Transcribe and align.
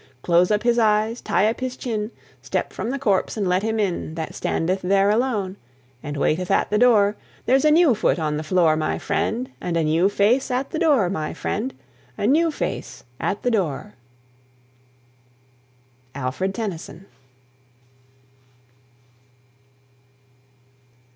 Close 0.23 0.49
up 0.49 0.63
his 0.63 0.79
eyes: 0.79 1.21
tie 1.21 1.45
up 1.47 1.59
his 1.59 1.77
chin: 1.77 2.09
Step 2.41 2.73
from 2.73 2.89
the 2.89 2.97
corpse, 2.97 3.37
and 3.37 3.47
let 3.47 3.61
him 3.61 3.79
in 3.79 4.15
That 4.15 4.33
standeth 4.33 4.81
there 4.81 5.11
alone, 5.11 5.57
And 6.01 6.17
waiteth 6.17 6.49
at 6.49 6.71
the 6.71 6.79
door. 6.79 7.15
There's 7.45 7.65
a 7.65 7.69
new 7.69 7.93
foot 7.93 8.17
on 8.17 8.35
the 8.35 8.41
floor, 8.43 8.75
my 8.75 8.97
friend, 8.97 9.51
And 9.61 9.77
a 9.77 9.83
new 9.83 10.09
face 10.09 10.49
at 10.49 10.71
the 10.71 10.79
door, 10.79 11.07
my 11.11 11.35
friend, 11.35 11.75
A 12.17 12.25
new 12.25 12.49
face 12.49 13.03
at 13.19 13.43
the 13.43 13.51
door. 13.51 13.93
ALFRED 16.15 16.55
TENNYSON. 16.55 17.05